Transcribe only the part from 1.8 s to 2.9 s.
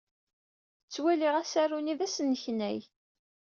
d asneknay.